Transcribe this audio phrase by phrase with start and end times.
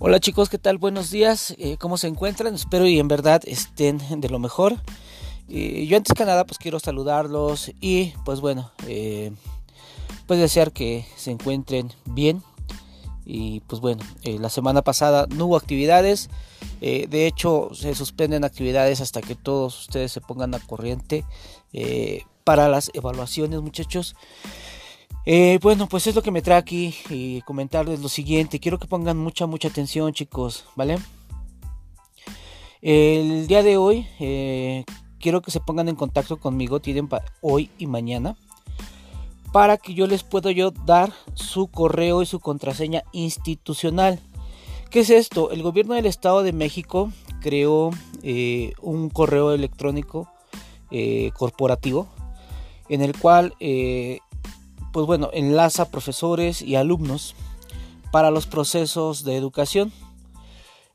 [0.00, 0.78] Hola chicos, ¿qué tal?
[0.78, 2.54] Buenos días, eh, ¿cómo se encuentran?
[2.54, 4.76] Espero y en verdad estén de lo mejor.
[5.48, 9.32] Eh, yo antes que nada pues quiero saludarlos y pues bueno, eh,
[10.28, 12.44] pues desear que se encuentren bien.
[13.26, 16.30] Y pues bueno, la semana pasada no hubo actividades,
[16.80, 21.24] de hecho se suspenden actividades hasta que todos ustedes se pongan a corriente
[22.44, 24.14] para las evaluaciones muchachos.
[25.26, 28.60] Eh, bueno, pues es lo que me trae aquí y comentarles lo siguiente.
[28.60, 30.98] Quiero que pongan mucha, mucha atención, chicos, ¿vale?
[32.80, 34.84] El día de hoy eh,
[35.18, 37.08] quiero que se pongan en contacto conmigo, tienen
[37.40, 38.36] hoy y mañana,
[39.52, 44.20] para que yo les pueda yo dar su correo y su contraseña institucional.
[44.90, 45.50] ¿Qué es esto?
[45.50, 47.90] El gobierno del Estado de México creó
[48.22, 50.30] eh, un correo electrónico
[51.34, 52.08] corporativo
[52.88, 53.54] en el cual
[54.92, 57.34] pues bueno, enlaza profesores y alumnos
[58.10, 59.92] para los procesos de educación.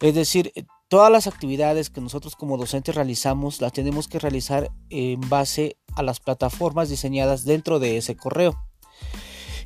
[0.00, 0.52] Es decir,
[0.88, 6.02] todas las actividades que nosotros como docentes realizamos las tenemos que realizar en base a
[6.02, 8.58] las plataformas diseñadas dentro de ese correo.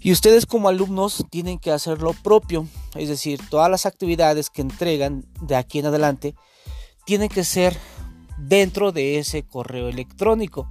[0.01, 4.63] Y ustedes como alumnos tienen que hacer lo propio, es decir, todas las actividades que
[4.63, 6.35] entregan de aquí en adelante
[7.05, 7.77] tienen que ser
[8.39, 10.71] dentro de ese correo electrónico.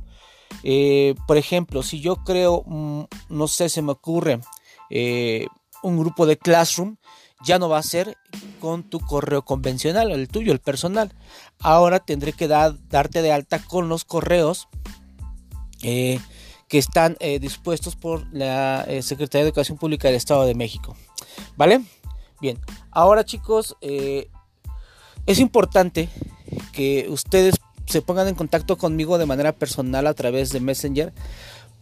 [0.63, 4.39] Eh, por ejemplo, si yo creo, mm, no sé, se me ocurre
[4.89, 5.47] eh,
[5.83, 6.97] un grupo de Classroom,
[7.43, 8.17] ya no va a ser
[8.59, 11.13] con tu correo convencional, el tuyo, el personal.
[11.59, 14.67] Ahora tendré que darte de alta con los correos
[15.83, 16.19] eh,
[16.67, 20.97] que están dispuestos por la Secretaría de Educación Pública del Estado de México.
[21.55, 21.83] ¿Vale?
[22.41, 22.59] Bien,
[22.89, 26.09] ahora chicos, es importante
[26.71, 31.13] que ustedes se pongan en contacto conmigo de manera personal a través de Messenger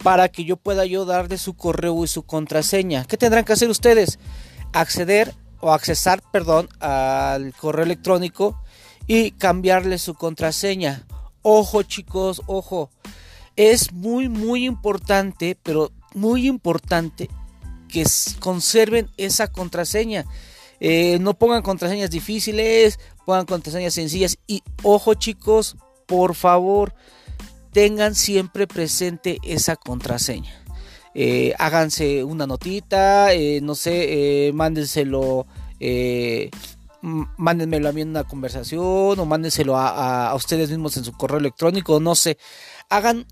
[0.04, 3.06] para que yo pueda yo darle su correo y su contraseña.
[3.06, 4.18] ¿Qué tendrán que hacer ustedes?
[4.74, 8.60] Acceder o accesar, perdón, al correo electrónico
[9.06, 11.06] y cambiarle su contraseña.
[11.40, 12.90] Ojo chicos, ojo.
[13.56, 17.30] Es muy, muy importante, pero muy importante
[17.88, 18.04] que
[18.40, 20.26] conserven esa contraseña.
[20.80, 24.36] Eh, no pongan contraseñas difíciles, pongan contraseñas sencillas.
[24.46, 26.94] Y ojo chicos, por favor
[27.74, 30.54] tengan siempre presente esa contraseña.
[31.12, 35.46] Eh, háganse una notita, eh, no sé, eh, mándenselo,
[37.36, 41.38] mándenmelo a mí en una conversación o mándenselo a, a, ustedes mismos en su correo
[41.38, 42.38] electrónico, no sé.
[42.88, 43.26] Hagan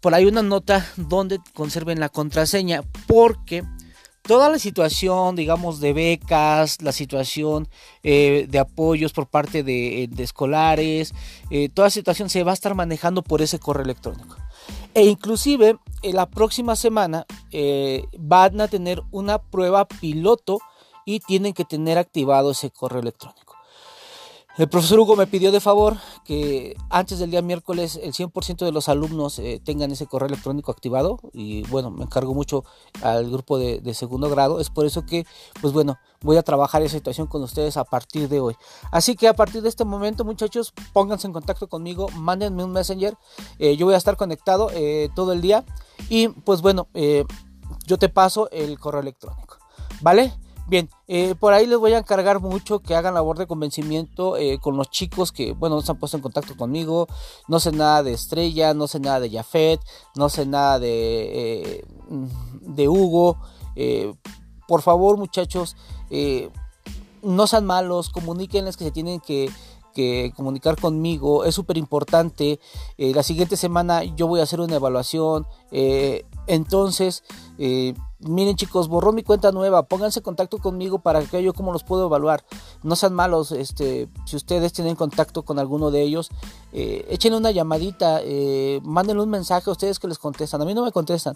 [0.00, 3.62] por ahí una nota donde conserven la contraseña porque
[4.22, 7.68] toda la situación, digamos, de becas, la situación
[8.02, 11.12] eh, de apoyos por parte de, escolares,
[11.50, 14.36] eh, toda situación se va a estar manejando por ese correo electrónico.
[14.94, 20.60] E inclusive la próxima semana eh, van a tener una prueba piloto
[21.04, 23.51] y tienen que tener activado ese correo electrónico.
[24.58, 25.96] El profesor Hugo me pidió de favor
[26.26, 30.70] que antes del día miércoles el 100% de los alumnos eh, tengan ese correo electrónico
[30.70, 32.62] activado y bueno, me encargo mucho
[33.00, 34.60] al grupo de, segundo grado.
[34.60, 35.26] Es por eso que,
[35.62, 38.54] pues bueno, voy a trabajar esa situación con ustedes a partir de hoy.
[38.90, 43.16] Así que a partir de este momento, muchachos, pónganse en contacto conmigo, mándenme un messenger.
[43.58, 45.64] Eh, yo voy a estar conectado eh, todo el día
[46.10, 46.88] y pues bueno,
[47.86, 49.56] yo te paso el correo electrónico.
[50.02, 50.34] ¿Vale?
[50.72, 54.56] Bien, eh, por ahí les voy a encargar mucho que hagan labor de convencimiento eh,
[54.58, 57.08] con los chicos que, bueno, no se han puesto en contacto conmigo.
[57.46, 59.82] No sé nada de Estrella, no sé nada de Jafet,
[60.16, 61.84] no sé nada de, eh,
[62.62, 63.36] de Hugo.
[64.66, 65.76] por favor, muchachos,
[67.20, 69.50] no sean malos, comuníquenles que se tienen que,
[69.92, 71.44] que comunicar conmigo.
[71.44, 72.60] Es súper importante.
[72.96, 75.46] la siguiente semana yo voy a hacer una evaluación.
[76.46, 77.22] entonces,
[78.24, 81.82] Miren chicos, borró mi cuenta nueva, pónganse en contacto conmigo para que yo cómo los
[81.82, 82.44] puedo evaluar.
[82.84, 86.30] No sean malos, este, si ustedes tienen contacto con alguno de ellos,
[86.72, 90.62] eh, échenle una llamadita, eh, mándenle un mensaje a ustedes que les contestan.
[90.62, 91.34] A mí no me contestan.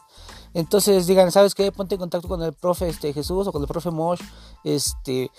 [0.55, 1.73] Entonces digan, ¿sabes qué?
[1.73, 4.21] Ponte en contacto con el profe este, Jesús o con el profe Mosh,
[4.63, 5.33] este,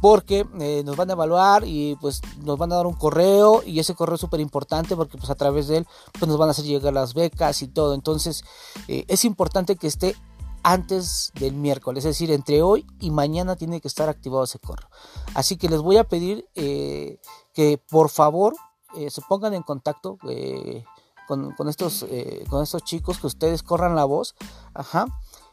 [0.00, 3.80] porque eh, nos van a evaluar y pues nos van a dar un correo y
[3.80, 5.86] ese correo es súper importante porque pues a través de él
[6.18, 7.94] pues nos van a hacer llegar las becas y todo.
[7.94, 8.44] Entonces
[8.86, 10.16] es importante que esté
[10.62, 14.88] antes del miércoles, es decir, entre hoy y mañana tiene que estar activado ese correo.
[15.34, 17.20] Así que les voy a pedir eh,
[17.54, 18.54] que por favor
[18.96, 20.84] eh, se pongan en contacto eh,
[21.26, 22.06] con, estos,
[22.48, 24.34] con estos chicos, que ustedes corran la voz.
[24.74, 25.06] Ajá.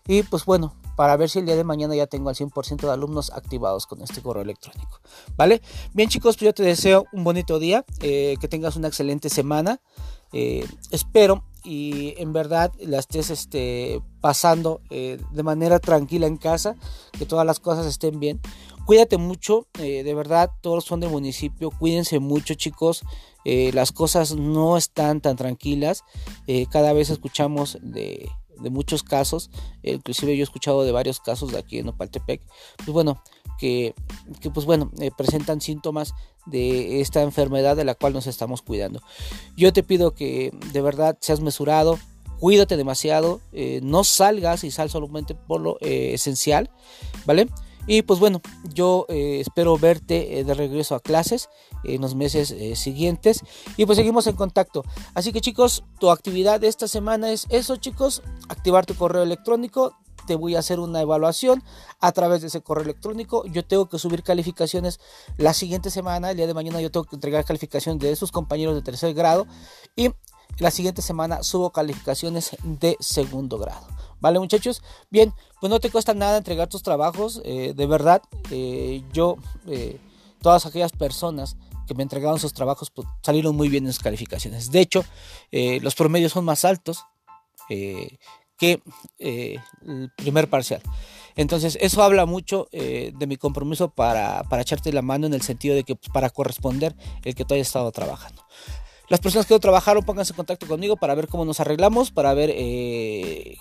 [0.07, 2.91] Y pues bueno, para ver si el día de mañana ya tengo al 100% de
[2.91, 4.99] alumnos activados con este correo electrónico.
[5.35, 5.61] ¿Vale?
[5.93, 9.81] Bien chicos, pues yo te deseo un bonito día, que tengas una excelente semana.
[10.91, 16.75] espero y en verdad la estés este, pasando eh, de manera tranquila en casa,
[17.17, 18.39] que todas las cosas estén bien.
[18.85, 23.01] Cuídate mucho, eh, de verdad, todos son de municipio, cuídense mucho chicos,
[23.43, 26.03] eh, las cosas no están tan tranquilas,
[26.69, 28.29] cada vez escuchamos de,
[28.59, 29.49] de muchos casos,
[29.83, 32.41] inclusive yo he escuchado de varios casos de aquí en Opaltepec,
[32.77, 33.21] pues bueno,
[33.59, 33.93] que,
[34.41, 36.13] que pues bueno, presentan síntomas
[36.45, 39.01] de esta enfermedad de la cual nos estamos cuidando.
[39.55, 41.97] Yo te pido que de verdad seas mesurado,
[42.39, 46.69] cuídate demasiado, eh, no salgas y sal solamente por lo eh, esencial,
[47.25, 47.47] ¿vale?
[47.87, 48.41] Y pues bueno,
[48.73, 51.49] yo eh, espero verte de regreso a clases
[51.83, 53.41] en los meses siguientes
[53.77, 54.83] y pues seguimos en contacto.
[55.13, 59.95] Así que chicos, tu actividad de esta semana es eso chicos, activar tu correo electrónico,
[60.25, 61.63] te voy a hacer una evaluación
[61.99, 63.45] a través de ese correo electrónico.
[63.45, 64.99] Yo tengo que subir calificaciones
[65.37, 68.75] la siguiente semana, el día de mañana yo tengo que entregar calificaciones de sus compañeros
[68.75, 69.47] de tercer grado
[69.95, 70.11] y
[70.59, 73.87] la siguiente semana subo calificaciones de segundo grado.
[74.25, 74.81] ¿Vale muchachos?
[75.11, 75.31] Bien,
[75.61, 77.43] pues no te cuesta nada entregar tus trabajos.
[77.45, 79.37] Eh, de verdad, eh, yo,
[79.67, 79.99] eh,
[80.41, 84.71] todas aquellas personas que me entregaron sus trabajos pues, salieron muy bien en sus calificaciones.
[84.71, 85.05] De hecho,
[85.51, 87.05] los promedios son más altos
[87.69, 88.81] que
[89.19, 90.81] el primer parcial.
[91.35, 95.75] Entonces, eso habla mucho de mi compromiso para, para, echarte la mano en el sentido
[95.75, 98.43] de que pues, para corresponder el que tú hayas estado trabajando.
[99.09, 102.33] Las personas que no trabajaron, pónganse en contacto conmigo para ver cómo nos arreglamos, para
[102.33, 103.57] ver eh,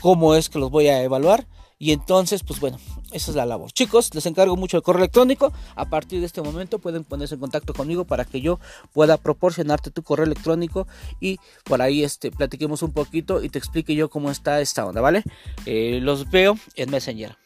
[0.00, 1.46] cómo es que los voy a evaluar.
[1.78, 2.78] Y entonces, pues bueno,
[3.12, 3.72] esa es la labor.
[3.72, 5.52] Chicos, les encargo mucho el correo electrónico.
[5.74, 8.60] A partir de este momento pueden ponerse en contacto conmigo para que yo
[8.92, 10.86] pueda proporcionarte tu correo electrónico
[11.20, 15.00] y por ahí este, platiquemos un poquito y te explique yo cómo está esta onda,
[15.00, 15.24] ¿vale?
[15.66, 17.43] Eh, los veo en Messenger.